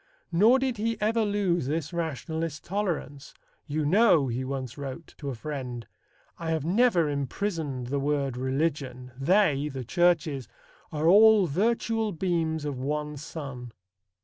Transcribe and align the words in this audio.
Nor 0.31 0.57
did 0.57 0.77
he 0.77 0.99
ever 0.99 1.23
lose 1.23 1.67
this 1.67 1.93
rationalist 1.93 2.63
tolerance. 2.63 3.35
"You 3.67 3.85
know," 3.85 4.29
he 4.29 4.43
once 4.43 4.75
wrote 4.75 5.13
to 5.19 5.29
a 5.29 5.35
friend, 5.35 5.85
"I 6.39 6.49
have 6.49 6.65
never 6.65 7.07
imprisoned 7.07 7.85
the 7.85 7.99
word 7.99 8.35
religion.... 8.35 9.11
They" 9.15 9.69
(the 9.69 9.85
churches) 9.85 10.47
"are 10.91 11.07
all 11.07 11.45
virtual 11.45 12.13
beams 12.13 12.65
of 12.65 12.79
one 12.79 13.15
sun." 13.15 13.73